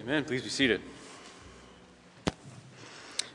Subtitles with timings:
[0.00, 0.24] Amen.
[0.24, 0.80] Please be seated.
[2.26, 2.32] If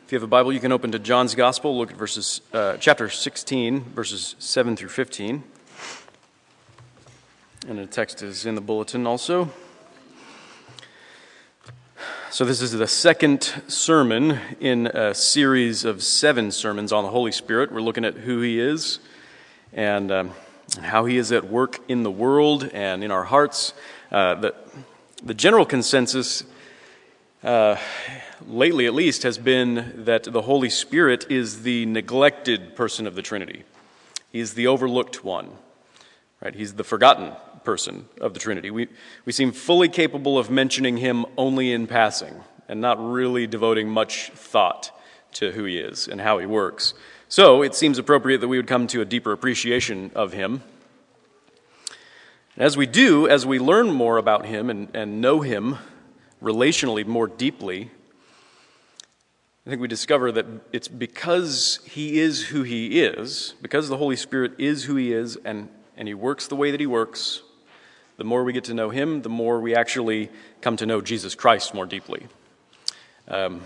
[0.10, 1.78] you have a Bible, you can open to John's Gospel.
[1.78, 5.44] Look at verses, uh, chapter 16, verses 7 through 15.
[7.68, 9.52] And the text is in the bulletin also.
[12.32, 17.32] So, this is the second sermon in a series of seven sermons on the Holy
[17.32, 17.72] Spirit.
[17.72, 18.98] We're looking at who He is
[19.72, 20.32] and um,
[20.82, 23.76] how He is at work in the world and in our hearts.
[24.12, 24.56] Uh, the,
[25.24, 26.44] the general consensus
[27.46, 27.78] uh,
[28.48, 33.22] lately at least, has been that the Holy Spirit is the neglected person of the
[33.22, 33.64] Trinity.
[34.32, 35.52] He's the overlooked one,
[36.42, 36.56] right?
[36.56, 38.72] He's the forgotten person of the Trinity.
[38.72, 38.88] We,
[39.26, 44.32] we seem fully capable of mentioning him only in passing and not really devoting much
[44.32, 44.92] thought
[45.34, 46.96] to who he is and how he works.
[47.30, 50.64] So it seems appropriate that we would come to a deeper appreciation of him.
[52.58, 55.78] As we do, as we learn more about him and, and know him,
[56.46, 57.90] relationally more deeply,
[59.66, 64.16] I think we discover that it's because He is who He is, because the Holy
[64.16, 67.42] Spirit is who He is, and, and He works the way that He works,
[68.18, 70.30] the more we get to know Him, the more we actually
[70.62, 72.28] come to know Jesus Christ more deeply.
[73.28, 73.62] Um,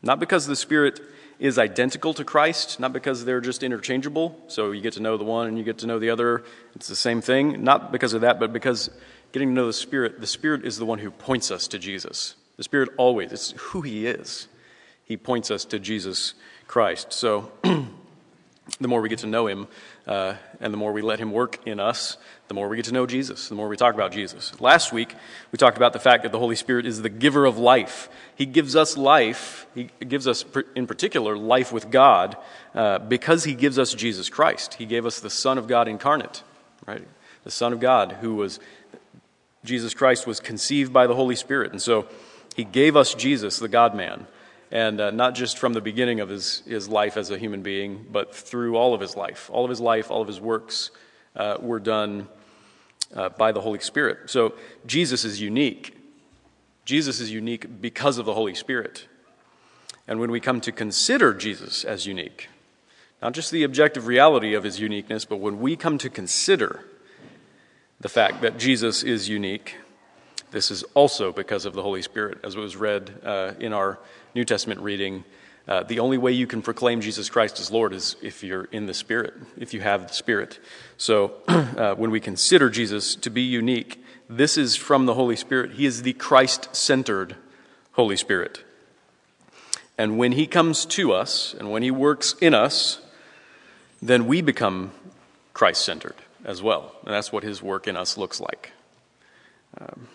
[0.00, 1.00] not because the Spirit
[1.40, 5.24] is identical to Christ, not because they're just interchangeable, so you get to know the
[5.24, 6.44] one and you get to know the other,
[6.76, 8.90] it's the same thing, not because of that, but because
[9.36, 12.36] getting to know the Spirit, the Spirit is the one who points us to Jesus.
[12.56, 14.48] The Spirit always, it's who He is.
[15.04, 16.32] He points us to Jesus
[16.66, 17.12] Christ.
[17.12, 19.68] So the more we get to know Him
[20.06, 22.16] uh, and the more we let Him work in us,
[22.48, 24.58] the more we get to know Jesus, the more we talk about Jesus.
[24.58, 25.14] Last week,
[25.52, 28.08] we talked about the fact that the Holy Spirit is the giver of life.
[28.36, 32.38] He gives us life, He gives us, in particular, life with God
[32.74, 34.74] uh, because He gives us Jesus Christ.
[34.74, 36.42] He gave us the Son of God incarnate,
[36.86, 37.06] right?
[37.44, 38.58] The Son of God who was
[39.66, 41.72] Jesus Christ was conceived by the Holy Spirit.
[41.72, 42.06] And so
[42.54, 44.26] he gave us Jesus, the God man.
[44.70, 48.06] And uh, not just from the beginning of his, his life as a human being,
[48.10, 49.50] but through all of his life.
[49.52, 50.90] All of his life, all of his works
[51.36, 52.28] uh, were done
[53.14, 54.30] uh, by the Holy Spirit.
[54.30, 54.54] So
[54.86, 55.96] Jesus is unique.
[56.84, 59.06] Jesus is unique because of the Holy Spirit.
[60.08, 62.48] And when we come to consider Jesus as unique,
[63.22, 66.84] not just the objective reality of his uniqueness, but when we come to consider
[68.00, 69.76] the fact that Jesus is unique.
[70.50, 73.98] This is also because of the Holy Spirit, as it was read uh, in our
[74.34, 75.24] New Testament reading.
[75.66, 78.86] Uh, the only way you can proclaim Jesus Christ as Lord is if you're in
[78.86, 80.60] the Spirit, if you have the Spirit.
[80.96, 85.72] So uh, when we consider Jesus to be unique, this is from the Holy Spirit.
[85.72, 87.36] He is the Christ centered
[87.92, 88.62] Holy Spirit.
[89.98, 93.00] And when He comes to us and when He works in us,
[94.02, 94.92] then we become
[95.54, 96.92] Christ centered as well.
[97.04, 98.72] And that's what his work in us looks like.
[99.78, 100.08] Um,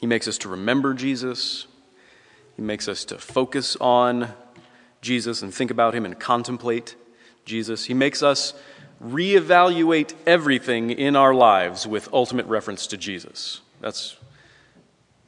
[0.00, 1.66] he makes us to remember Jesus,
[2.54, 4.28] he makes us to focus on
[5.00, 6.94] Jesus and think about him and contemplate
[7.44, 7.86] Jesus.
[7.86, 8.54] He makes us
[9.02, 13.62] reevaluate everything in our lives with ultimate reference to Jesus.
[13.80, 14.16] That's,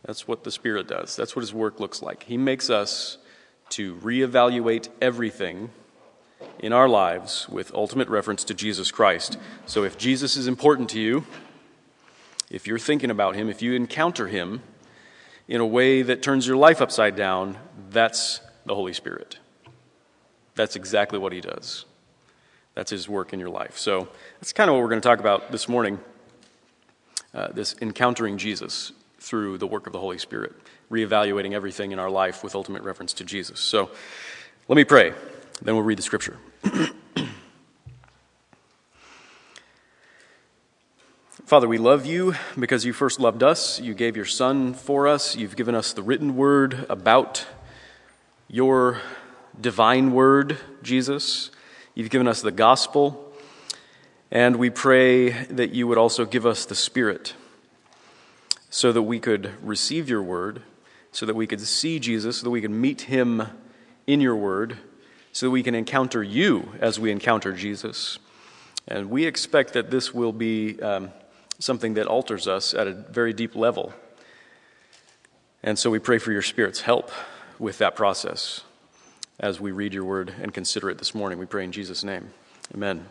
[0.05, 1.17] that's what the Spirit does.
[1.17, 2.25] That's what His work looks like.
[2.25, 3.17] He makes us
[3.71, 5.71] to reevaluate everything
[6.59, 9.39] in our lives with ultimate reference to Jesus Christ.
[9.67, 11.25] So if Jesus is important to you,
[12.51, 14.63] if you're thinking about him, if you encounter him
[15.49, 17.59] in a way that turns your life upside down,
[17.91, 19.39] that's the Holy Spirit.
[20.55, 21.85] That's exactly what he does.
[22.75, 23.79] That's his work in your life.
[23.79, 24.09] So
[24.41, 25.99] that's kind of what we're going to talk about this morning
[27.35, 30.53] uh, this encountering Jesus through the work of the Holy Spirit,
[30.91, 33.61] reevaluating everything in our life with ultimate reference to Jesus.
[33.61, 33.91] So
[34.69, 35.15] let me pray.
[35.65, 36.39] Then we'll read the scripture.
[41.45, 43.81] Father, we love you because you first loved us.
[43.81, 45.37] You gave your Son for us.
[45.37, 47.47] You've given us the written word about
[48.49, 49.01] your
[49.61, 51.53] divine word, Jesus.
[51.95, 53.33] You've given us the gospel.
[54.33, 57.35] And we pray that you would also give us the Spirit
[58.69, 60.63] so that we could receive your word,
[61.13, 63.47] so that we could see Jesus, so that we could meet him
[64.09, 64.79] in your word
[65.33, 68.19] so we can encounter you as we encounter Jesus.
[68.87, 71.11] And we expect that this will be um,
[71.59, 73.95] something that alters us at a very deep level.
[75.63, 77.11] And so we pray for your Spirit's help
[77.59, 78.63] with that process
[79.41, 81.39] as we read your word and consider it this morning.
[81.39, 82.31] We pray in Jesus' name.
[82.75, 83.07] Amen.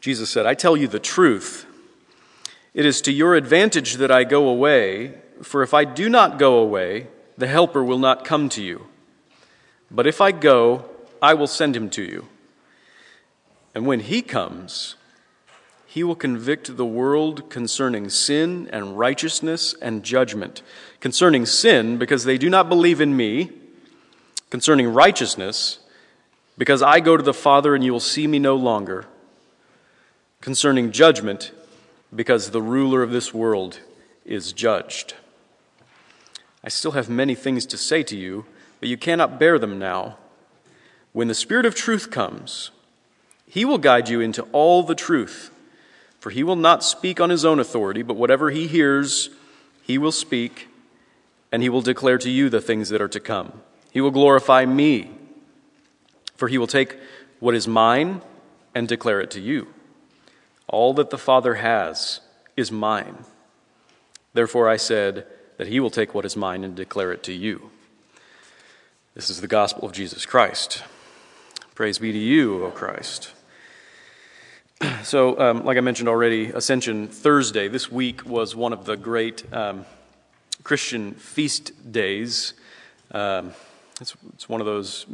[0.00, 1.66] Jesus said, I tell you the truth.
[2.72, 6.58] It is to your advantage that I go away, for if I do not go
[6.58, 7.08] away,
[7.38, 8.86] the Helper will not come to you.
[9.90, 10.84] But if I go,
[11.22, 12.26] I will send him to you.
[13.74, 14.96] And when he comes,
[15.86, 20.62] he will convict the world concerning sin and righteousness and judgment.
[21.00, 23.52] Concerning sin, because they do not believe in me.
[24.50, 25.78] Concerning righteousness,
[26.56, 29.06] because I go to the Father and you will see me no longer.
[30.40, 31.52] Concerning judgment,
[32.14, 33.80] because the ruler of this world
[34.24, 35.14] is judged.
[36.68, 38.44] I still have many things to say to you,
[38.78, 40.18] but you cannot bear them now.
[41.14, 42.72] When the Spirit of truth comes,
[43.46, 45.50] he will guide you into all the truth.
[46.20, 49.30] For he will not speak on his own authority, but whatever he hears,
[49.82, 50.68] he will speak,
[51.50, 53.62] and he will declare to you the things that are to come.
[53.90, 55.10] He will glorify me,
[56.36, 56.98] for he will take
[57.40, 58.20] what is mine
[58.74, 59.68] and declare it to you.
[60.66, 62.20] All that the Father has
[62.58, 63.24] is mine.
[64.34, 65.26] Therefore I said
[65.58, 67.70] that he will take what is mine and declare it to you.
[69.14, 70.84] This is the gospel of Jesus Christ.
[71.74, 73.32] Praise be to you, O Christ.
[75.02, 79.42] So, um, like I mentioned already, Ascension Thursday this week was one of the great
[79.52, 79.84] um,
[80.62, 82.54] Christian feast days.
[83.10, 83.52] Um,
[84.00, 85.06] it's, it's, one of those,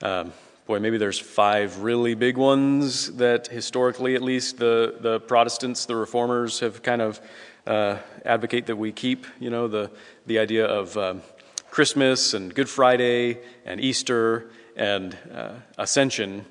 [0.00, 0.32] um,
[0.66, 5.96] boy, maybe there's five really big ones that historically, at least, the, the Protestants, the
[5.96, 7.20] Reformers, have kind of
[7.66, 9.26] uh, advocate that we keep.
[9.40, 9.90] You know, the,
[10.26, 11.22] the idea of um,
[11.70, 16.44] Christmas and Good Friday and Easter and uh, Ascension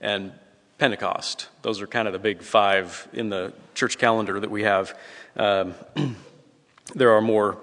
[0.00, 0.32] and
[0.78, 1.48] Pentecost.
[1.62, 4.96] Those are kind of the big five in the church calendar that we have.
[5.36, 5.74] Um,
[6.94, 7.58] there are more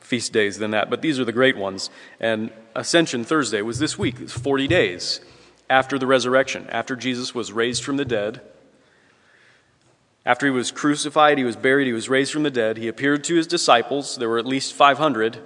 [0.00, 1.90] feast days than that, but these are the great ones.
[2.18, 5.20] And Ascension Thursday was this week, it's 40 days
[5.70, 8.40] after the resurrection, after Jesus was raised from the dead.
[10.28, 12.76] After he was crucified, he was buried, he was raised from the dead.
[12.76, 14.16] He appeared to his disciples.
[14.16, 15.38] There were at least 500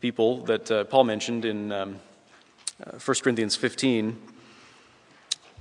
[0.00, 1.98] people that uh, Paul mentioned in um,
[2.86, 4.16] uh, 1 Corinthians 15.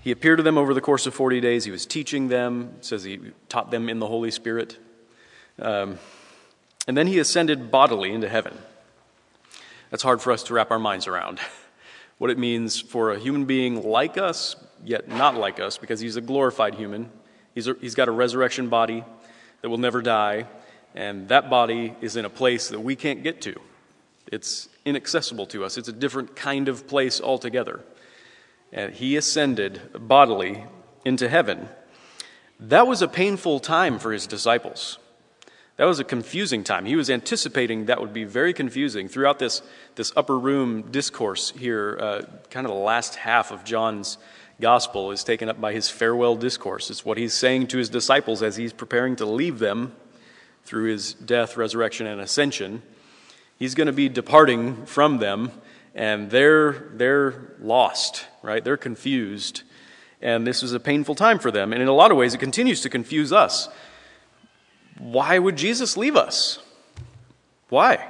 [0.01, 1.65] He appeared to them over the course of 40 days.
[1.65, 2.75] He was teaching them.
[2.77, 3.19] It says he
[3.49, 4.77] taught them in the Holy Spirit.
[5.57, 5.97] Um,
[6.87, 8.55] and then he ascended bodily into heaven.
[9.89, 11.39] That's hard for us to wrap our minds around.
[12.19, 16.17] what it means for a human being like us, yet not like us, because he's
[16.17, 17.09] a glorified human.
[17.53, 19.03] He's, a, he's got a resurrection body
[19.61, 20.47] that will never die,
[20.95, 23.59] and that body is in a place that we can't get to.
[24.31, 27.81] It's inaccessible to us, it's a different kind of place altogether
[28.73, 30.65] and he ascended bodily
[31.05, 31.69] into heaven.
[32.59, 34.97] That was a painful time for his disciples.
[35.77, 36.85] That was a confusing time.
[36.85, 39.07] He was anticipating that would be very confusing.
[39.07, 39.61] Throughout this,
[39.95, 44.17] this upper room discourse here, uh, kind of the last half of John's
[44.61, 46.89] gospel is taken up by his farewell discourse.
[46.89, 49.93] It's what he's saying to his disciples as he's preparing to leave them
[50.63, 52.81] through his death, resurrection, and ascension.
[53.57, 55.51] He's going to be departing from them
[55.95, 58.63] and they're, they're lost, right?
[58.63, 59.63] They're confused.
[60.21, 61.73] And this is a painful time for them.
[61.73, 63.69] And in a lot of ways, it continues to confuse us.
[64.97, 66.59] Why would Jesus leave us?
[67.69, 68.09] Why?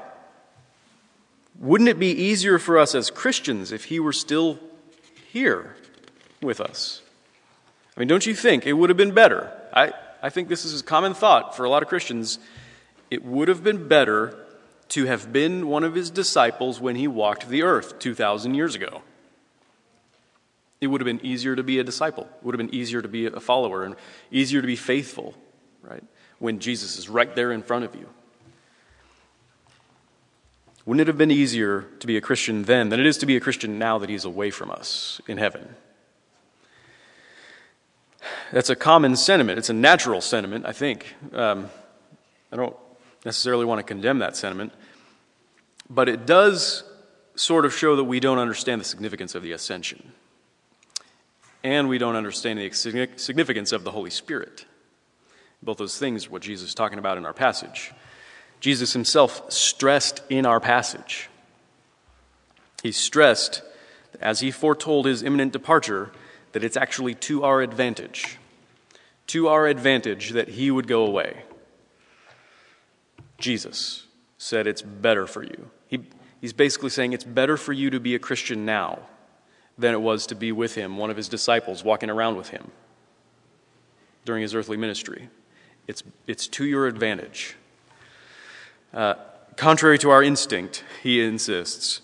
[1.59, 4.59] Wouldn't it be easier for us as Christians if he were still
[5.31, 5.75] here
[6.43, 7.01] with us?
[7.95, 9.51] I mean, don't you think it would have been better?
[9.73, 12.39] I, I think this is a common thought for a lot of Christians.
[13.11, 14.37] It would have been better
[14.89, 19.01] to have been one of his disciples when he walked the earth 2,000 years ago.
[20.81, 22.23] It would have been easier to be a disciple.
[22.23, 23.95] It would have been easier to be a follower and
[24.31, 25.33] easier to be faithful,
[25.81, 26.03] right?
[26.39, 28.07] When Jesus is right there in front of you.
[30.85, 33.37] Wouldn't it have been easier to be a Christian then than it is to be
[33.37, 35.75] a Christian now that he's away from us in heaven?
[38.51, 39.59] That's a common sentiment.
[39.59, 41.15] It's a natural sentiment, I think.
[41.33, 41.69] Um,
[42.51, 42.75] I don't
[43.25, 44.73] necessarily want to condemn that sentiment.
[45.89, 46.83] But it does
[47.35, 50.11] sort of show that we don't understand the significance of the ascension.
[51.63, 52.71] And we don't understand the
[53.15, 54.65] significance of the Holy Spirit.
[55.61, 57.93] Both those things what Jesus is talking about in our passage.
[58.59, 61.29] Jesus himself stressed in our passage.
[62.81, 63.61] He stressed,
[64.19, 66.11] as he foretold his imminent departure,
[66.53, 68.39] that it's actually to our advantage.
[69.27, 71.43] To our advantage that he would go away.
[73.37, 74.05] Jesus
[74.37, 75.69] said it's better for you.
[75.87, 76.05] He,
[76.39, 78.99] he's basically saying it's better for you to be a Christian now
[79.77, 82.71] than it was to be with him, one of his disciples, walking around with him
[84.25, 85.29] during his earthly ministry.
[85.87, 87.55] It's, it's to your advantage.
[88.93, 89.15] Uh,
[89.55, 92.01] contrary to our instinct, he insists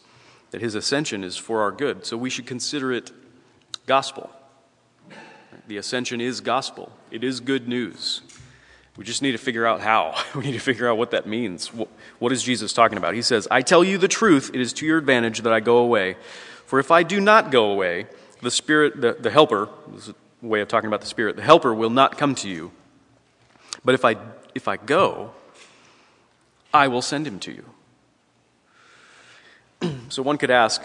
[0.51, 3.11] that his ascension is for our good, so we should consider it
[3.85, 4.31] gospel.
[5.69, 8.21] The ascension is gospel, it is good news.
[8.97, 10.15] We just need to figure out how.
[10.35, 11.67] We need to figure out what that means.
[12.17, 13.13] What is Jesus talking about?
[13.13, 15.77] He says, I tell you the truth, it is to your advantage that I go
[15.77, 16.17] away.
[16.65, 18.07] For if I do not go away,
[18.41, 21.43] the Spirit, the, the Helper, this is a way of talking about the Spirit, the
[21.43, 22.71] Helper will not come to you.
[23.85, 24.15] But if I,
[24.55, 25.33] if I go,
[26.73, 27.63] I will send him to
[29.81, 29.89] you.
[30.09, 30.81] so one could ask,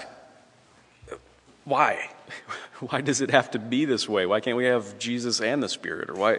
[1.64, 2.10] why?
[2.80, 4.26] Why does it have to be this way?
[4.26, 6.10] Why can't we have Jesus and the Spirit?
[6.10, 6.38] Or why,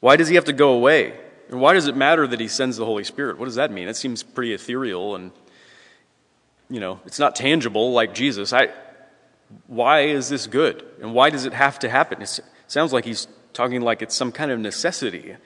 [0.00, 1.14] why does he have to go away?
[1.50, 3.38] And why does it matter that he sends the Holy Spirit?
[3.38, 3.88] What does that mean?
[3.88, 5.32] It seems pretty ethereal and,
[6.70, 8.52] you know, it's not tangible like Jesus.
[8.52, 8.68] I,
[9.66, 10.84] why is this good?
[11.00, 12.22] And why does it have to happen?
[12.22, 15.36] It sounds like he's talking like it's some kind of necessity.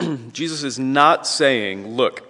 [0.32, 2.22] Jesus is not saying, look,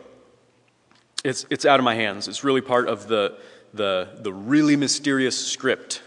[1.24, 2.28] it's, it's out of my hands.
[2.28, 3.38] It's really part of the,
[3.76, 6.02] the, the really mysterious script,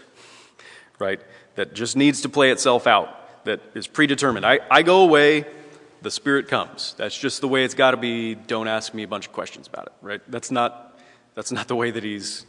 [0.98, 1.20] right,
[1.54, 4.44] that just needs to play itself out, that is predetermined.
[4.44, 5.46] I, I go away,
[6.02, 6.94] the Spirit comes.
[6.96, 8.34] That's just the way it's got to be.
[8.34, 10.20] Don't ask me a bunch of questions about it, right?
[10.28, 10.98] That's not,
[11.34, 12.46] that's not the way that he's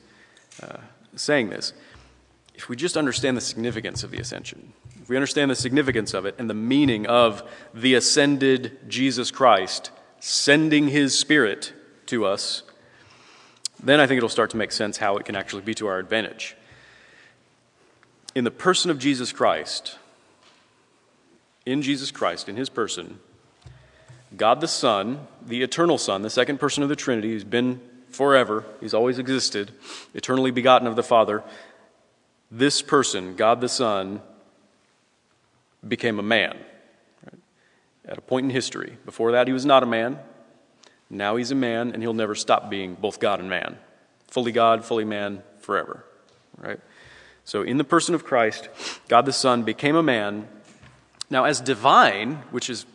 [0.61, 0.77] uh,
[1.15, 1.73] saying this.
[2.55, 6.25] If we just understand the significance of the ascension, if we understand the significance of
[6.25, 11.73] it and the meaning of the ascended Jesus Christ sending his Spirit
[12.05, 12.63] to us,
[13.83, 15.99] then I think it'll start to make sense how it can actually be to our
[15.99, 16.55] advantage.
[18.35, 19.97] In the person of Jesus Christ,
[21.65, 23.19] in Jesus Christ, in his person,
[24.37, 28.63] God the Son, the eternal Son, the second person of the Trinity, who's been forever,
[28.79, 29.71] he's always existed,
[30.13, 31.43] eternally begotten of the Father,
[32.49, 34.21] this person, God the Son,
[35.87, 36.57] became a man
[37.25, 37.39] right?
[38.05, 38.97] at a point in history.
[39.05, 40.19] Before that, he was not a man.
[41.11, 43.77] Now he's a man, and he'll never stop being both God and man.
[44.27, 46.05] Fully God, fully man, forever.
[46.57, 46.79] Right?
[47.43, 48.69] So, in the person of Christ,
[49.07, 50.47] God the Son became a man.
[51.29, 52.85] Now, as divine, which is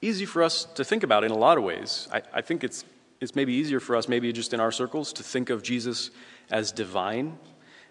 [0.00, 2.84] easy for us to think about in a lot of ways, I, I think it's,
[3.20, 6.10] it's maybe easier for us, maybe just in our circles, to think of Jesus
[6.50, 7.38] as divine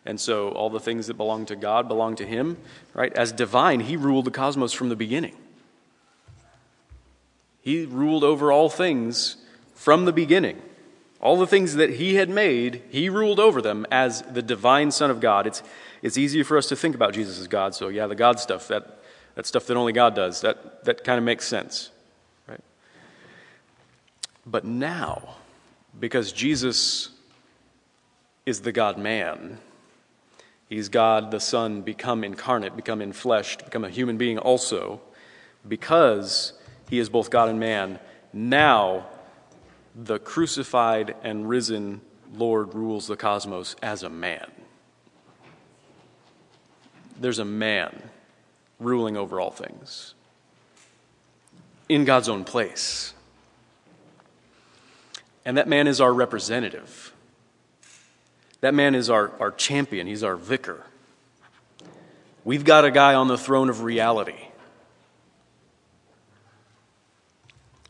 [0.05, 2.57] and so all the things that belong to God belong to him,
[2.93, 3.11] right?
[3.13, 5.35] As divine, he ruled the cosmos from the beginning.
[7.61, 9.37] He ruled over all things
[9.75, 10.61] from the beginning.
[11.21, 15.11] All the things that he had made, he ruled over them as the divine Son
[15.11, 15.45] of God.
[15.45, 15.61] It's,
[16.01, 17.75] it's easier for us to think about Jesus as God.
[17.75, 18.99] So, yeah, the God stuff, that,
[19.35, 21.91] that stuff that only God does, that, that kind of makes sense,
[22.47, 22.59] right?
[24.45, 25.35] But now,
[25.99, 27.09] because Jesus
[28.45, 29.59] is the God man,
[30.69, 35.01] He's God the Son become incarnate, become enfleshed, become a human being also.
[35.67, 36.53] Because
[36.89, 37.99] he is both God and man,
[38.33, 39.07] now
[39.95, 42.01] the crucified and risen
[42.33, 44.51] Lord rules the cosmos as a man.
[47.19, 48.09] There's a man
[48.79, 50.13] ruling over all things
[51.87, 53.13] in God's own place.
[55.45, 57.13] And that man is our representative.
[58.61, 60.83] That man is our, our champion, he's our vicar.
[62.43, 64.49] We've got a guy on the throne of reality.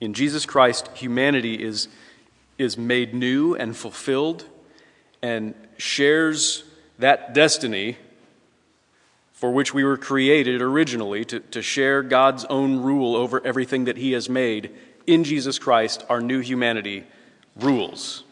[0.02, 1.88] In Jesus Christ, humanity is,
[2.58, 4.46] is made new and fulfilled
[5.22, 6.64] and shares
[7.00, 7.98] that destiny
[9.34, 13.98] for which we were created originally to, to share God's own rule over everything that
[13.98, 14.72] He has made.
[15.08, 17.06] In Jesus Christ, our new humanity
[17.56, 18.24] rules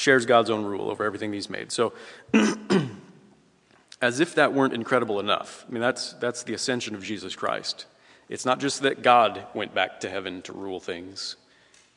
[0.00, 1.70] shares God's own rule over everything he's made.
[1.70, 1.92] So,
[4.02, 7.86] as if that weren't incredible enough, I mean, that's, that's the ascension of Jesus Christ.
[8.30, 11.34] It's not just that God went back to heaven to rule things,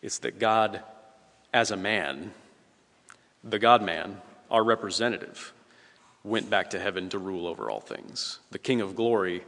[0.01, 0.81] it's that God,
[1.53, 2.33] as a man,
[3.43, 5.53] the God man, our representative,
[6.23, 8.39] went back to heaven to rule over all things.
[8.49, 9.43] The King of glory,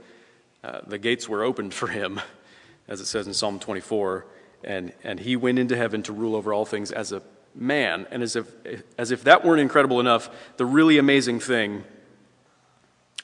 [0.63, 2.21] uh, the gates were opened for him,
[2.87, 4.27] as it says in Psalm 24,
[4.63, 7.23] and, and he went into heaven to rule over all things as a
[7.55, 8.05] man.
[8.11, 8.47] And as if,
[8.95, 11.83] as if that weren't incredible enough, the really amazing thing,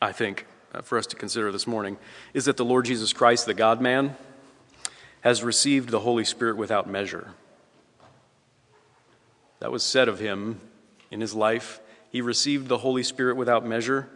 [0.01, 1.97] I think, Uh, for us to consider this morning
[2.33, 4.15] is that the Lord Jesus Christ, the God man,
[5.21, 7.31] has received the Holy Spirit without measure.
[9.59, 10.59] That was said of him
[11.11, 11.79] in his life.
[12.09, 14.09] He received the Holy Spirit without measure,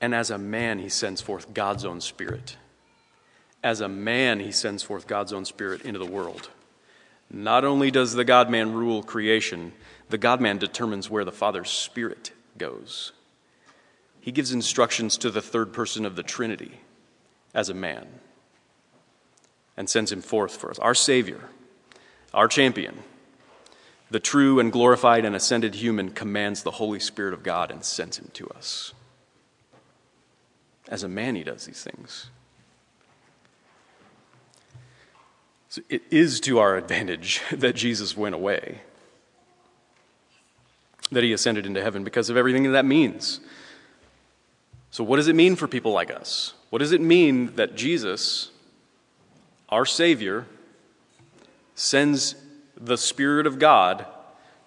[0.00, 2.56] and as a man, he sends forth God's own Spirit.
[3.62, 6.48] As a man, he sends forth God's own Spirit into the world.
[7.30, 9.72] Not only does the God man rule creation,
[10.08, 13.12] the God man determines where the Father's Spirit goes.
[14.22, 16.80] He gives instructions to the third person of the Trinity
[17.52, 18.06] as a man
[19.76, 20.78] and sends him forth for us.
[20.78, 21.40] Our Savior,
[22.32, 23.02] our champion,
[24.12, 28.16] the true and glorified and ascended human, commands the Holy Spirit of God and sends
[28.16, 28.94] him to us.
[30.88, 32.26] As a man, he does these things.
[35.68, 38.82] So it is to our advantage that Jesus went away,
[41.10, 43.40] that he ascended into heaven because of everything that, that means.
[44.92, 46.52] So, what does it mean for people like us?
[46.68, 48.50] What does it mean that Jesus,
[49.70, 50.44] our Savior,
[51.74, 52.36] sends
[52.76, 54.04] the Spirit of God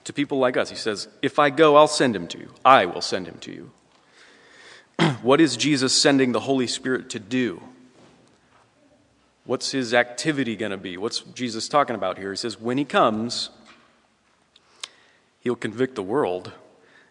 [0.04, 0.72] to people like us?
[0.72, 2.52] He says, If I go, I'll send him to you.
[2.66, 3.72] I will send him to you.
[5.22, 7.62] what is Jesus sending the Holy Spirit to do?
[9.46, 10.98] What's his activity going to be?
[10.98, 12.32] What's Jesus talking about here?
[12.32, 13.52] He says, When he comes,
[15.42, 16.52] he'll convict the world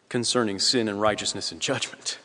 [0.08, 2.18] concerning sin and righteousness and judgment.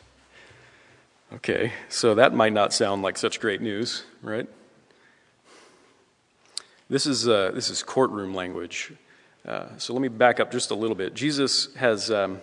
[1.32, 4.48] Okay, so that might not sound like such great news, right?
[6.88, 8.92] This is, uh, this is courtroom language.
[9.46, 11.14] Uh, so let me back up just a little bit.
[11.14, 12.40] Jesus has, um,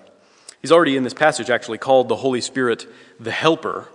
[0.61, 2.87] he's already in this passage actually called the Holy Spirit
[3.19, 3.89] the Helper,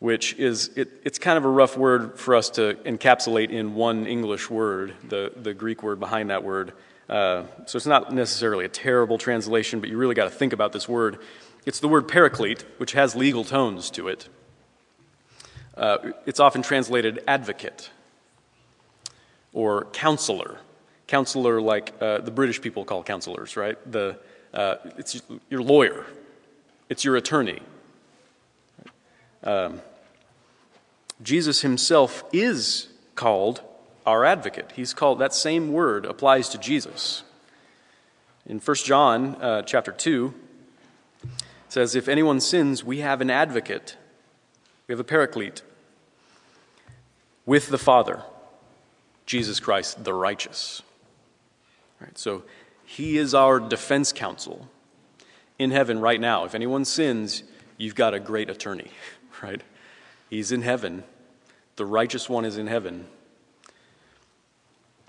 [0.00, 4.04] which is, it, it's kind of a rough word for us to encapsulate in one
[4.04, 6.72] English word, the, the Greek word behind that word.
[7.08, 10.72] Uh, so it's not necessarily a terrible translation, but you really got to think about
[10.72, 11.20] this word.
[11.64, 14.28] It's the word paraclete, which has legal tones to it.
[15.76, 17.90] Uh, it's often translated advocate
[19.52, 20.58] or counselor.
[21.06, 23.78] Counselor, like uh, the British people call counselors, right?
[23.90, 24.18] The,
[24.52, 26.04] uh, it's your lawyer,
[26.88, 27.60] it's your attorney.
[29.44, 29.80] Um,
[31.22, 33.60] Jesus himself is called
[34.04, 34.72] our advocate.
[34.74, 37.22] He's called, that same word applies to Jesus.
[38.46, 40.34] In 1 John uh, chapter 2,
[41.72, 43.96] says, If anyone sins, we have an advocate,
[44.86, 45.62] we have a paraclete
[47.46, 48.22] with the Father,
[49.24, 50.82] Jesus Christ, the righteous.
[51.98, 52.42] Right, so
[52.84, 54.68] he is our defense counsel
[55.58, 56.44] in heaven right now.
[56.44, 57.42] If anyone sins,
[57.78, 58.90] you've got a great attorney,
[59.42, 59.62] right?
[60.28, 61.04] He's in heaven.
[61.76, 63.06] The righteous one is in heaven.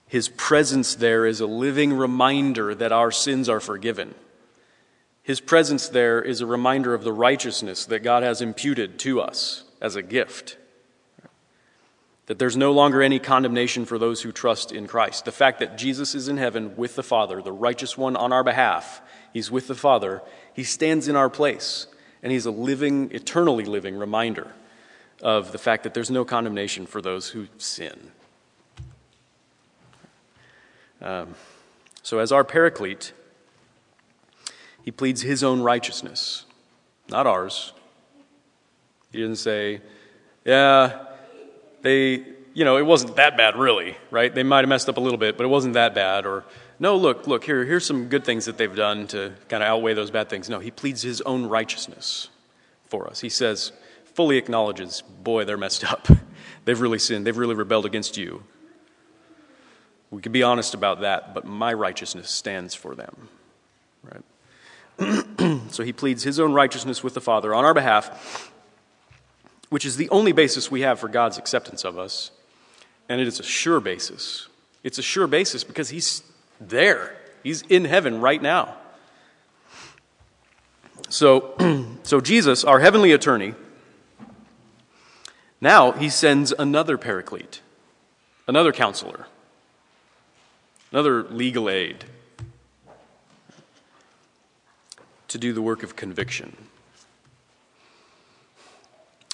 [0.07, 4.15] His presence there is a living reminder that our sins are forgiven.
[5.23, 9.63] His presence there is a reminder of the righteousness that God has imputed to us
[9.81, 10.57] as a gift.
[12.25, 15.23] That there's no longer any condemnation for those who trust in Christ.
[15.23, 18.43] The fact that Jesus is in heaven with the Father, the righteous one on our
[18.43, 20.21] behalf, he's with the Father,
[20.53, 21.87] he stands in our place,
[22.21, 24.53] and he's a living, eternally living reminder
[25.21, 28.11] of the fact that there's no condemnation for those who sin.
[31.01, 31.35] Um,
[32.01, 33.13] so, as our paraclete,
[34.83, 36.45] he pleads his own righteousness,
[37.09, 37.73] not ours.
[39.11, 39.81] He didn't say,
[40.43, 41.05] yeah,
[41.81, 44.33] they, you know, it wasn't that bad really, right?
[44.33, 46.25] They might have messed up a little bit, but it wasn't that bad.
[46.25, 46.43] Or,
[46.79, 49.93] no, look, look, here, here's some good things that they've done to kind of outweigh
[49.93, 50.49] those bad things.
[50.49, 52.29] No, he pleads his own righteousness
[52.85, 53.21] for us.
[53.21, 53.71] He says,
[54.03, 56.07] fully acknowledges, boy, they're messed up.
[56.65, 57.25] they've really sinned.
[57.25, 58.43] They've really rebelled against you.
[60.11, 63.29] We can be honest about that, but my righteousness stands for them?
[65.69, 68.51] so he pleads his own righteousness with the Father on our behalf,
[69.69, 72.31] which is the only basis we have for God's acceptance of us.
[73.09, 74.47] And it is a sure basis.
[74.83, 76.23] It's a sure basis because he's
[76.59, 78.75] there, he's in heaven right now.
[81.09, 81.55] So,
[82.03, 83.55] so Jesus, our heavenly attorney,
[85.59, 87.61] now he sends another paraclete,
[88.47, 89.27] another counselor,
[90.91, 92.05] another legal aid
[95.33, 96.55] to do the work of conviction.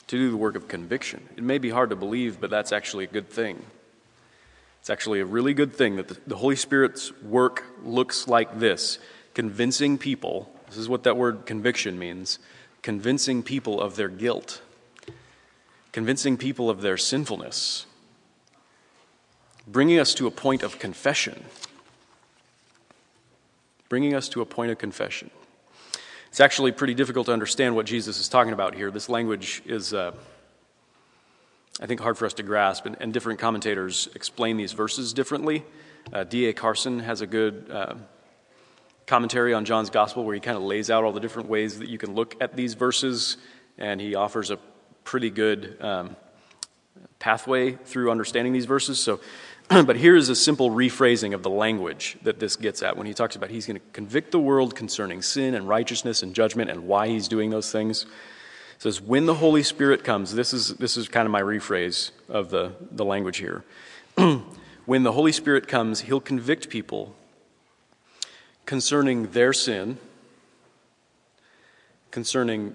[0.08, 1.28] To do the work of conviction.
[1.36, 3.66] It may be hard to believe, but that's actually a good thing.
[4.80, 8.98] It's actually a really good thing that the, Holy Spirit's work looks like this
[9.34, 10.50] convincing people.
[10.68, 12.40] This is what that word conviction means
[12.82, 14.62] convincing people of their guilt,
[15.92, 17.86] convincing people of their sinfulness,
[19.68, 21.44] bringing us to a point of confession.
[23.90, 25.30] Bringing us to a point of confession.
[26.30, 28.92] It's actually pretty difficult to understand what Jesus is talking about here.
[28.92, 30.12] This language is, uh,
[31.82, 35.64] I think, hard for us to grasp, and, and, different commentators explain these verses differently.
[36.14, 36.54] Uh, D.A.
[36.54, 37.96] Carson has a good uh,
[39.08, 41.90] commentary on John's Gospel where he kind of lays out all the different ways that
[41.90, 43.38] you can look at these verses,
[43.80, 44.60] and he offers a
[45.04, 46.16] pretty good um,
[47.18, 49.00] pathway through understanding these verses.
[49.00, 49.20] So
[49.86, 53.14] but here is a simple rephrasing of the language that this gets at when he
[53.14, 56.88] talks about he's going to convict the world concerning sin and righteousness and judgment and
[56.88, 58.04] why he's doing those things.
[58.04, 62.10] It says, when the Holy Spirit comes, this is, this is kind of my rephrase
[62.30, 63.64] of the, the language here.
[64.86, 67.14] when the Holy Spirit comes, he'll convict people
[68.66, 70.00] concerning their sin,
[72.10, 72.74] concerning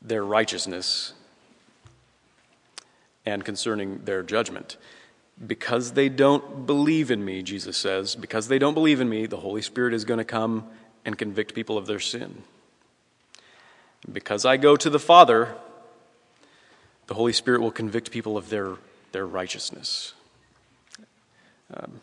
[0.00, 1.14] their righteousness,
[3.26, 4.76] and concerning their judgment.
[5.44, 9.38] Because they don't believe in me, Jesus says, because they don't believe in me, the
[9.38, 10.66] Holy Spirit is going to come
[11.04, 12.42] and convict people of their sin.
[14.10, 15.54] Because I go to the Father,
[17.08, 18.76] the Holy Spirit will convict people of their,
[19.10, 20.14] their righteousness.
[21.74, 22.00] Um,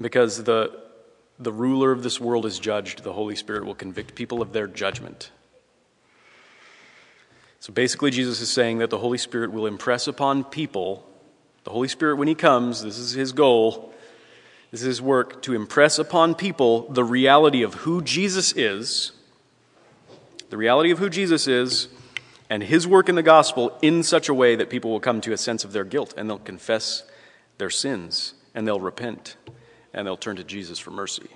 [0.00, 0.78] because the,
[1.38, 4.66] the ruler of this world is judged, the Holy Spirit will convict people of their
[4.66, 5.30] judgment.
[7.60, 11.04] So basically, Jesus is saying that the Holy Spirit will impress upon people,
[11.68, 13.92] the Holy Spirit, when He comes, this is His goal,
[14.70, 19.12] this is His work, to impress upon people the reality of who Jesus is,
[20.48, 21.88] the reality of who Jesus is,
[22.48, 25.34] and His work in the gospel in such a way that people will come to
[25.34, 27.02] a sense of their guilt and they'll confess
[27.58, 29.36] their sins and they'll repent
[29.92, 31.28] and they'll turn to Jesus for mercy.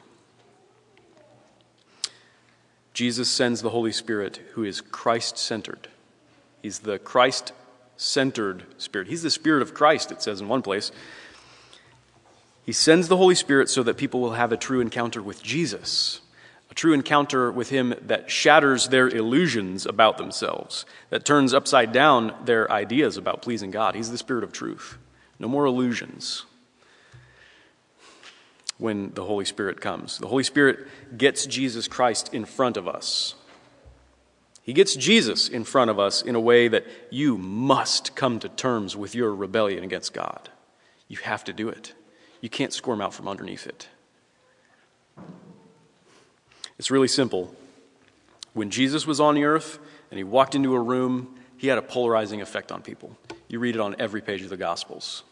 [2.95, 5.89] Jesus sends the Holy Spirit who is Christ centered.
[6.63, 7.53] He's the Christ
[7.97, 9.09] centered Spirit.
[9.09, 10.91] He's the Spirit of Christ, it says in one place.
[12.65, 16.21] He sends the Holy Spirit so that people will have a true encounter with Jesus,
[16.71, 22.35] a true encounter with Him that shatters their illusions about themselves, that turns upside down
[22.45, 23.95] their ideas about pleasing God.
[23.95, 24.97] He's the Spirit of truth.
[25.39, 26.45] No more illusions
[28.79, 30.19] when the Holy Spirit comes.
[30.19, 33.35] The Holy Spirit gets Jesus Christ in front of us.
[34.63, 38.49] He gets Jesus in front of us in a way that you must come to
[38.49, 40.51] terms with your rebellion against God.
[41.09, 41.95] You have to do it.
[42.41, 43.89] You can't squirm out from underneath it.
[46.79, 47.55] It's really simple.
[48.55, 49.79] When Jesus was on the earth
[50.11, 53.17] and he walked into a room, he had a polarizing effect on people.
[53.49, 55.25] You read it on every page of the Gospels.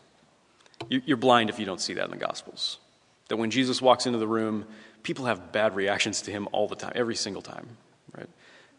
[0.89, 2.79] You're blind if you don't see that in the Gospels.
[3.29, 4.67] That when Jesus walks into the room,
[5.03, 7.77] people have bad reactions to him all the time, every single time?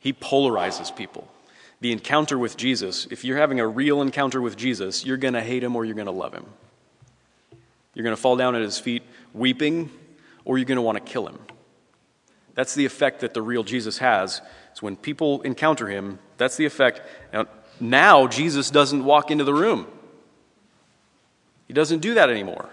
[0.01, 1.31] He polarizes people.
[1.79, 5.41] The encounter with Jesus, if you're having a real encounter with Jesus, you're going to
[5.41, 6.45] hate him or you're going to love him.
[7.93, 9.91] You're going to fall down at his feet weeping
[10.43, 11.37] or you're going to want to kill him.
[12.55, 14.41] That's the effect that the real Jesus has.
[14.73, 17.01] So when people encounter him, that's the effect.
[17.31, 17.45] Now,
[17.79, 19.85] now Jesus doesn't walk into the room.
[21.67, 22.69] He doesn't do that anymore.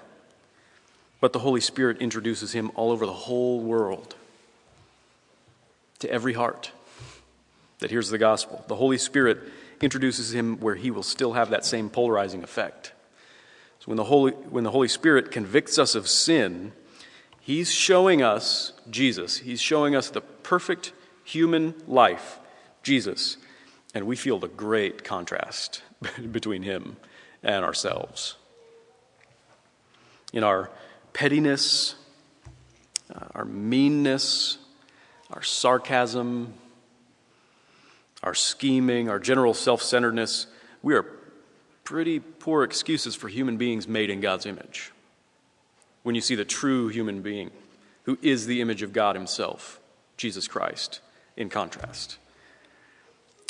[1.21, 4.15] But the Holy Spirit introduces him all over the whole world
[5.99, 6.73] to every heart
[7.81, 8.65] that hears the gospel.
[8.69, 9.39] The Holy Spirit
[9.81, 12.93] introduces him where he will still have that same polarizing effect.
[13.81, 16.73] So when the Holy, when the Holy Spirit convicts us of sin,
[17.41, 19.39] he's showing us Jesus.
[19.39, 20.93] He's showing us the perfect
[21.25, 22.41] human life,
[22.83, 23.37] Jesus.
[23.95, 25.83] And we feel the great contrast
[26.33, 26.97] between him
[27.43, 28.37] and ourselves.
[30.33, 30.71] In our
[31.13, 31.95] pettiness,
[33.15, 34.59] uh, our meanness,
[35.31, 36.55] our sarcasm,
[38.23, 40.47] our scheming, our general self centeredness,
[40.83, 41.07] we are
[41.85, 44.93] pretty poor excuses for human beings made in God's image.
[46.03, 47.51] When you see the true human being,
[48.05, 49.81] who is the image of God Himself,
[50.17, 51.01] Jesus Christ,
[51.37, 52.19] in contrast.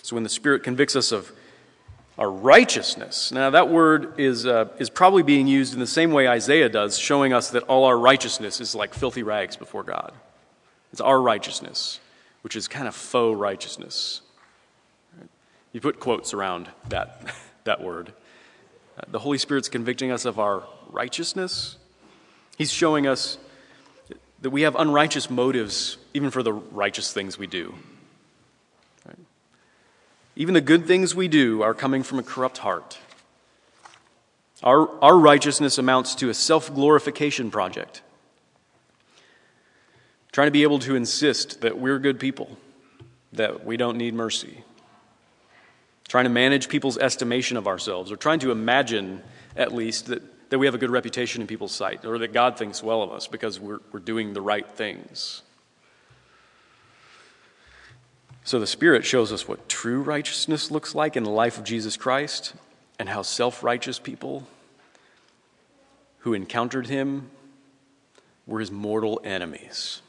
[0.03, 1.33] So when the Spirit convicts us of
[2.19, 6.27] our righteousness, now that word is, uh, is probably being used in the same way
[6.27, 10.13] Isaiah does, showing us that all our righteousness is like filthy rags before God.
[10.93, 12.01] It's our righteousness,
[12.43, 14.23] which is kind of faux righteousness.
[15.73, 18.13] You put quotes around that, that word.
[18.97, 21.77] Uh, the Holy Spirit's convicting us of our righteousness.
[22.57, 23.39] He's showing us
[24.41, 27.75] that we have unrighteous motives even for the righteous things we do.
[29.07, 29.19] Right?
[30.37, 32.99] Even the good things we do are coming from a corrupt heart.
[34.63, 38.03] Our, our righteousness amounts to a self glorification project,
[40.33, 42.57] trying to be able to insist that we're good people,
[43.33, 44.65] that we don't need mercy,
[46.09, 49.23] trying to manage people's estimation of ourselves, or trying to imagine,
[49.57, 52.59] at least, that, that we have a good reputation in people's sight, or that God
[52.59, 55.43] thinks well of us because we're, we're doing the right things.
[58.45, 61.99] So the Spirit shows us what true righteousness looks like in the life of Jesus
[61.99, 62.55] Christ
[62.99, 64.49] and how self righteous people
[66.21, 67.31] who encountered him
[68.47, 70.01] were his mortal enemies.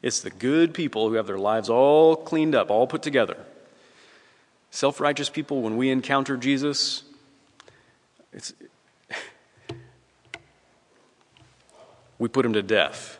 [0.00, 3.36] It's the good people who have their lives all cleaned up, all put together,
[4.76, 7.02] Self righteous people, when we encounter Jesus,
[8.30, 8.52] it's,
[12.18, 13.18] we put him to death.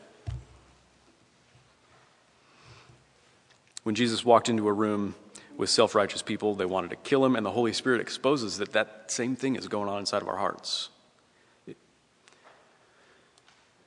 [3.84, 5.14] When Jesus walked into a room
[5.56, 8.72] with self righteous people, they wanted to kill him, and the Holy Spirit exposes that
[8.74, 10.90] that same thing is going on inside of our hearts.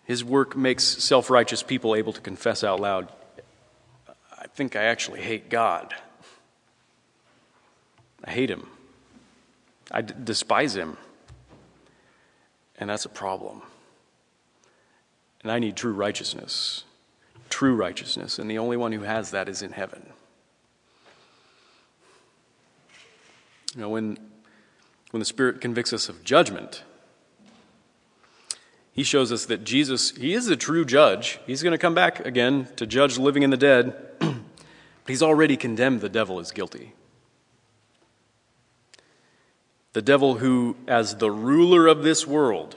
[0.06, 3.12] His work makes self righteous people able to confess out loud,
[4.36, 5.94] I think I actually hate God.
[8.24, 8.68] I hate him.
[9.92, 10.98] I d- despise him.
[12.78, 13.62] And that's a problem.
[15.44, 16.84] And I need true righteousness.
[17.50, 18.40] True righteousness.
[18.40, 20.10] And the only one who has that is in heaven.
[23.76, 24.18] You know, when,
[25.12, 26.84] when the Spirit convicts us of judgment,
[28.92, 31.40] he shows us that Jesus, he is a true judge.
[31.46, 34.36] He's going to come back again to judge the living and the dead, but
[35.08, 36.94] he's already condemned the devil as guilty.
[39.94, 42.76] The devil, who, as the ruler of this world,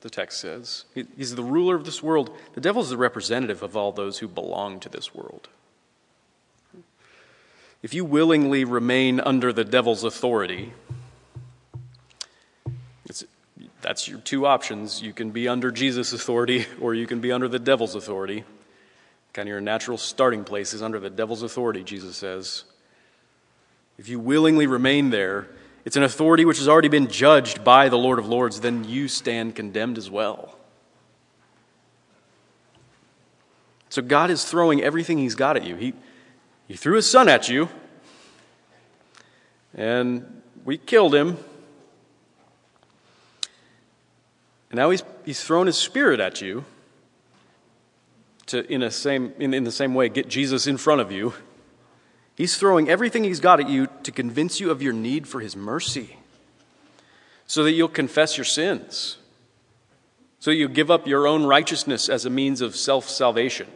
[0.00, 2.34] the text says, he's the ruler of this world.
[2.54, 5.48] The devil is the representative of all those who belong to this world.
[7.82, 10.72] If you willingly remain under the devil's authority,
[13.84, 15.02] that's your two options.
[15.02, 18.44] You can be under Jesus' authority or you can be under the devil's authority.
[19.34, 22.64] Kind of your natural starting place is under the devil's authority, Jesus says.
[23.98, 25.48] If you willingly remain there,
[25.84, 29.06] it's an authority which has already been judged by the Lord of Lords, then you
[29.06, 30.56] stand condemned as well.
[33.90, 35.76] So God is throwing everything He's got at you.
[35.76, 35.94] He,
[36.66, 37.68] he threw His Son at you,
[39.74, 41.36] and we killed Him.
[44.70, 46.64] And now He's, he's thrown His Spirit at you
[48.46, 51.34] to, in, a same, in, in the same way, get Jesus in front of you
[52.36, 55.54] He's throwing everything he's got at you to convince you of your need for his
[55.54, 56.16] mercy
[57.46, 59.18] so that you'll confess your sins,
[60.40, 63.68] so you'll give up your own righteousness as a means of self salvation,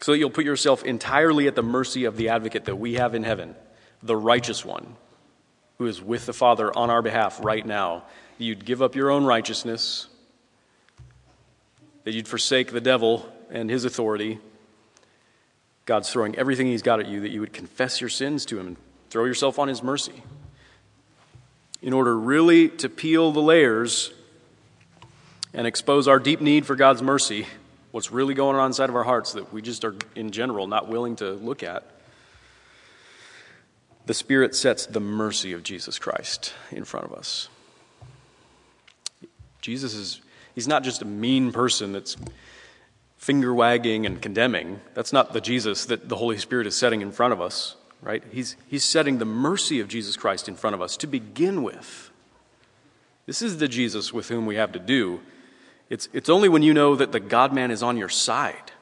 [0.00, 3.14] so that you'll put yourself entirely at the mercy of the advocate that we have
[3.14, 3.54] in heaven,
[4.02, 4.96] the righteous one
[5.78, 8.04] who is with the Father on our behalf right now.
[8.38, 10.08] You'd give up your own righteousness,
[12.04, 14.40] that you'd forsake the devil and his authority
[15.86, 18.68] God's throwing everything He's got at you that you would confess your sins to Him
[18.68, 18.76] and
[19.10, 20.22] throw yourself on His mercy.
[21.82, 24.12] In order really to peel the layers
[25.52, 27.46] and expose our deep need for God's mercy,
[27.90, 30.88] what's really going on inside of our hearts that we just are, in general, not
[30.88, 31.84] willing to look at,
[34.06, 37.48] the Spirit sets the mercy of Jesus Christ in front of us.
[39.60, 40.20] Jesus is,
[40.54, 42.16] he's not just a mean person that's
[43.24, 44.78] finger wagging and condemning.
[44.92, 48.22] That's not the Jesus that the Holy Spirit is setting in front of us, right?
[48.30, 52.10] He's, he's setting the mercy of Jesus Christ in front of us to begin with.
[53.24, 55.22] This is the Jesus with whom we have to do.
[55.88, 58.72] It's, it's only when you know that the God man is on your side.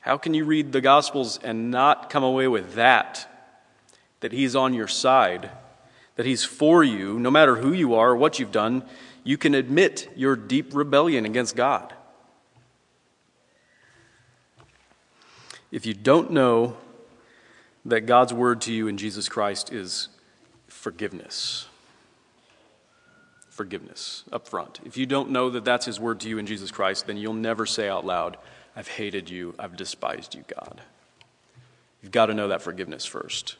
[0.00, 3.26] How can you read the Gospels and not come away with that?
[4.20, 5.48] That He's on your side,
[6.16, 8.84] that He's for you, no matter who you are or what you've done,
[9.22, 11.94] you can admit your deep rebellion against God.
[15.74, 16.76] If you don't know
[17.84, 20.06] that God's word to you in Jesus Christ is
[20.68, 21.66] forgiveness,
[23.48, 24.78] forgiveness up front.
[24.84, 27.34] If you don't know that that's his word to you in Jesus Christ, then you'll
[27.34, 28.36] never say out loud,
[28.76, 30.80] I've hated you, I've despised you, God.
[32.04, 33.56] You've got to know that forgiveness first.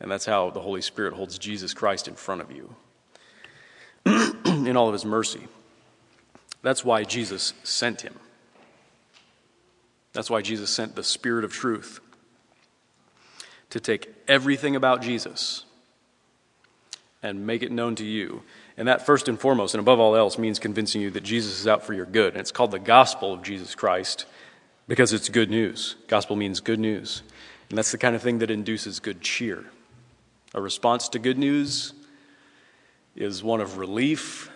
[0.00, 2.74] And that's how the Holy Spirit holds Jesus Christ in front of you
[4.46, 5.46] in all of his mercy.
[6.62, 8.18] That's why Jesus sent him.
[10.12, 12.00] That's why Jesus sent the Spirit of truth
[13.70, 15.64] to take everything about Jesus
[17.22, 18.42] and make it known to you.
[18.76, 21.66] And that, first and foremost, and above all else, means convincing you that Jesus is
[21.66, 22.32] out for your good.
[22.32, 24.26] And it's called the gospel of Jesus Christ
[24.88, 25.96] because it's good news.
[26.08, 27.22] Gospel means good news.
[27.68, 29.64] And that's the kind of thing that induces good cheer.
[30.54, 31.94] A response to good news
[33.16, 34.50] is one of relief,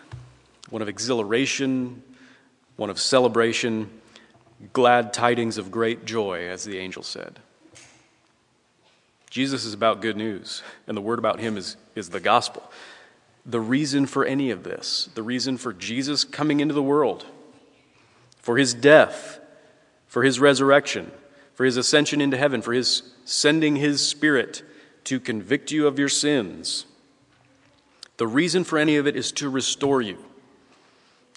[0.68, 2.02] one of exhilaration,
[2.76, 3.90] one of celebration
[4.72, 7.38] glad tidings of great joy, as the angel said.
[9.30, 12.62] Jesus is about good news, and the word about him is, is the gospel.
[13.44, 17.26] The reason for any of this, the reason for Jesus coming into the world,
[18.38, 19.38] for his death,
[20.06, 21.10] for his resurrection,
[21.54, 24.62] for his ascension into heaven, for his sending his spirit
[25.04, 26.86] to convict you of your sins.
[28.16, 30.18] The reason for any of it is to restore you,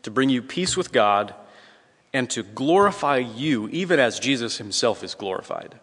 [0.03, 1.33] to bring you peace with God
[2.13, 5.79] and to glorify you, even as Jesus himself is glorified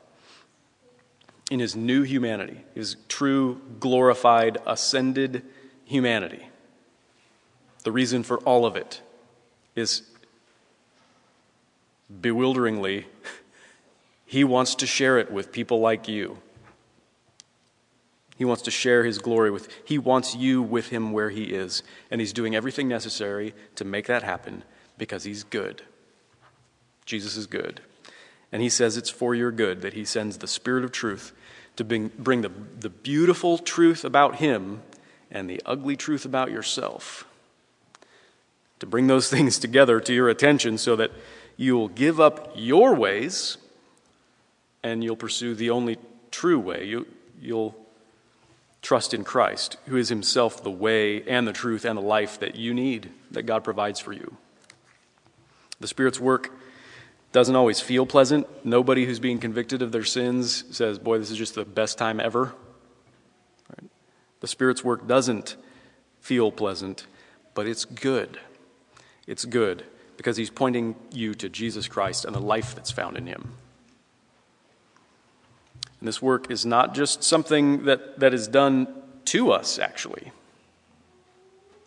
[1.51, 5.45] in his new humanity, his true, glorified, ascended
[5.85, 6.49] humanity.
[7.85, 9.01] The reason for all of it
[9.77, 10.03] is
[12.21, 13.07] bewilderingly,
[14.27, 16.39] he wants to share it with people like you.
[18.37, 21.83] He wants to share his glory with, he wants you with him where he is.
[22.11, 24.65] And he's doing everything necessary to make that happen
[24.99, 25.83] because he's good.
[27.07, 27.81] Jesus is good.
[28.53, 31.33] And he says it's for your good that he sends the Spirit of truth
[31.77, 34.83] to bring, bring the, the beautiful truth about him
[35.31, 37.27] and the ugly truth about yourself.
[38.81, 41.13] To bring those things together to your attention so that
[41.57, 43.57] you'll give up your ways
[44.83, 45.99] and you'll pursue the only
[46.31, 46.85] true way.
[46.85, 47.07] You,
[47.41, 47.77] you'll
[48.83, 52.55] trust in Christ, who is himself the way and the truth and the life that
[52.55, 54.37] you need, that God provides for you.
[55.81, 56.53] The Spirit's work
[57.37, 58.47] doesn't always feel pleasant.
[58.65, 62.19] Nobody who's being convicted of their sins says, Boy, this is just the best time
[62.19, 62.55] ever.
[63.69, 63.91] Right?
[64.41, 65.57] The Spirit's work doesn't
[66.19, 67.07] feel pleasant,
[67.53, 68.41] but it's good.
[69.27, 69.85] It's good
[70.17, 73.53] because He's pointing you to Jesus Christ and the life that's found in Him.
[76.01, 78.89] And this work is not just something that, that is done
[79.27, 80.33] to us, actually.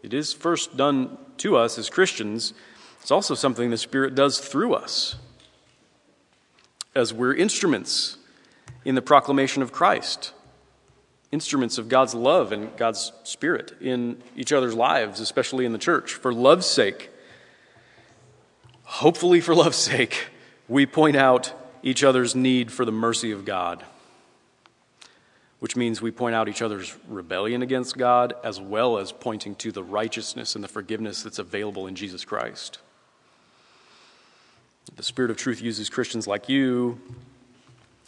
[0.04, 2.54] It is first done to us as Christians.
[3.02, 5.16] It's also something the Spirit does through us
[7.00, 8.18] as we're instruments
[8.86, 10.34] in the proclamation of Christ,
[11.32, 16.14] instruments of God's love and God's Spirit in each other's lives, especially in the church.
[16.14, 17.10] For love's sake,
[18.84, 20.28] hopefully for love's sake,
[20.68, 23.84] we point out each other's need for the mercy of God,
[25.60, 29.72] which means we point out each other's rebellion against God as well as pointing to
[29.72, 32.80] the righteousness and the forgiveness that's available in Jesus Christ.
[34.96, 37.00] The Spirit of truth uses Christians like you,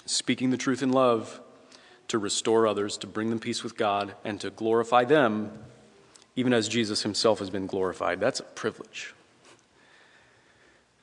[0.06, 1.39] speaking the truth in love,
[2.10, 5.52] to restore others, to bring them peace with God, and to glorify them,
[6.36, 8.20] even as Jesus himself has been glorified.
[8.20, 9.13] That's a privilege.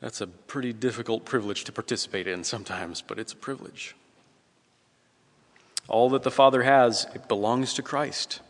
[0.00, 3.96] That's a pretty difficult privilege to participate in sometimes, but it's a privilege.
[5.88, 8.40] All that the Father has, it belongs to Christ.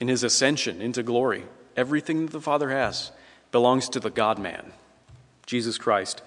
[0.00, 1.44] In his ascension into glory,
[1.76, 3.12] everything that the Father has
[3.52, 4.72] belongs to the God man.
[5.48, 6.22] Jesus Christ,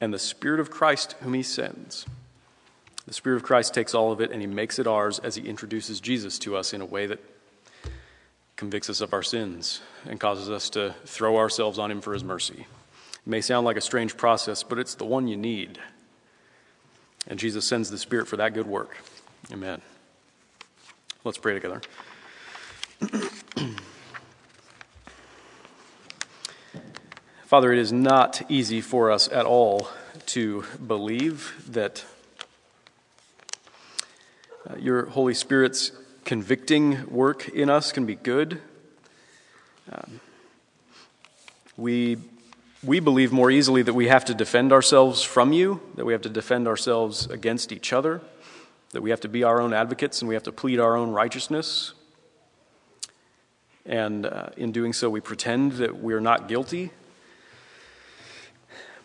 [0.00, 2.06] and the Spirit of Christ whom he sends.
[3.08, 5.42] The Spirit of Christ takes all of it and he makes it ours as he
[5.42, 7.18] introduces Jesus to us in a way that
[8.54, 12.22] convicts us of our sins and causes us to throw ourselves on him for his
[12.22, 12.64] mercy.
[13.14, 15.80] It may sound like a strange process, but it's the one you need.
[17.26, 18.96] And Jesus sends the Spirit for that good work.
[19.52, 19.82] Amen.
[21.24, 21.82] Let's pray together.
[27.52, 29.86] Father, it is not easy for us at all
[30.24, 32.02] to believe that
[34.66, 35.92] uh, your Holy Spirit's
[36.24, 38.58] convicting work in us can be good.
[39.92, 40.20] Um,
[41.76, 42.16] we,
[42.82, 46.22] we believe more easily that we have to defend ourselves from you, that we have
[46.22, 48.22] to defend ourselves against each other,
[48.92, 51.10] that we have to be our own advocates and we have to plead our own
[51.10, 51.92] righteousness.
[53.84, 56.92] And uh, in doing so, we pretend that we're not guilty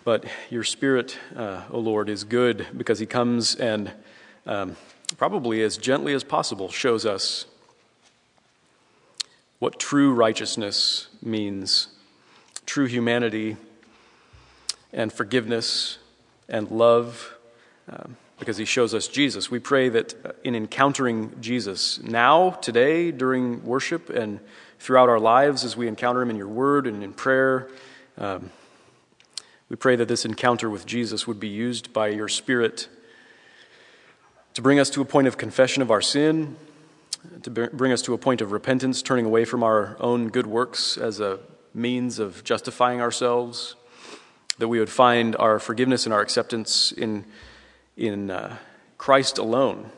[0.07, 3.91] but your Spirit, uh, O Lord, is good because He comes and
[4.45, 4.77] um,
[5.17, 7.43] probably as gently as possible shows us
[9.59, 11.89] what true righteousness means,
[12.65, 13.57] true humanity
[14.93, 15.97] and forgiveness
[16.47, 17.35] and love,
[17.91, 19.51] um, because He shows us Jesus.
[19.51, 24.39] We pray that uh, in encountering Jesus now, today, during worship, and
[24.79, 27.67] throughout our lives as we encounter Him in your word and in prayer,
[28.17, 28.51] um,
[29.69, 32.87] we pray that this encounter with Jesus would be used by your Spirit
[34.53, 36.55] to bring us to a point of confession of our sin,
[37.43, 40.97] to bring us to a point of repentance, turning away from our own good works
[40.97, 41.39] as a
[41.73, 43.75] means of justifying ourselves,
[44.57, 47.25] that we would find our forgiveness and our acceptance in,
[47.95, 48.57] in uh,
[48.97, 49.91] Christ alone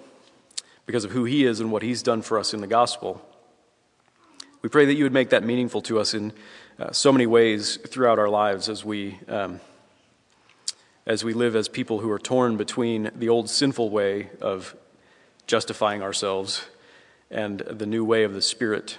[0.86, 3.26] because of who He is and what He's done for us in the gospel.
[4.62, 6.34] We pray that you would make that meaningful to us in
[6.80, 9.60] uh, so many ways throughout our lives as we, um,
[11.06, 14.78] as we live as people who are torn between the old sinful way of
[15.46, 16.66] justifying ourselves
[17.30, 18.98] and the new way of the Spirit,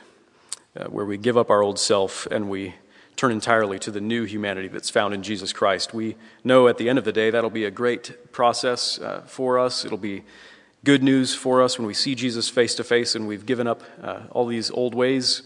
[0.76, 2.74] uh, where we give up our old self and we
[3.16, 5.94] turn entirely to the new humanity that's found in Jesus Christ.
[5.94, 9.58] We know at the end of the day that'll be a great process uh, for
[9.58, 9.86] us.
[9.86, 10.24] It'll be
[10.84, 13.82] good news for us when we see Jesus face to face and we've given up
[14.02, 15.44] uh, all these old ways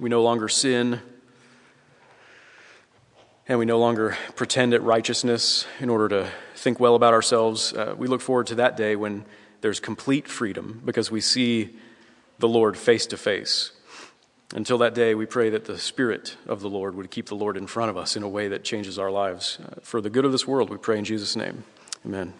[0.00, 1.00] we no longer sin.
[3.48, 7.72] And we no longer pretend at righteousness in order to think well about ourselves.
[7.72, 9.24] Uh, we look forward to that day when
[9.60, 11.76] there's complete freedom because we see
[12.38, 13.72] the Lord face to face.
[14.54, 17.56] Until that day, we pray that the Spirit of the Lord would keep the Lord
[17.56, 19.58] in front of us in a way that changes our lives.
[19.60, 21.64] Uh, for the good of this world, we pray in Jesus' name.
[22.04, 22.34] Amen.